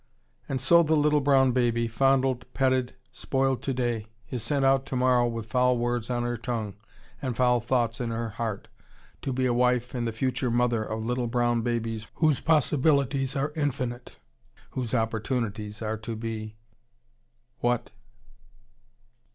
[0.49, 5.45] And so the little brown baby, fondled, petted, spoiled today, is sent out tomorrow with
[5.45, 6.73] foul words on her tongue
[7.21, 8.67] and foul thoughts in her heart,
[9.21, 13.53] to be a wife and the future mother of little brown babies whose possibilities are
[13.55, 14.17] infinite,
[14.71, 16.55] whose opportunities are to be,
[17.59, 17.91] what?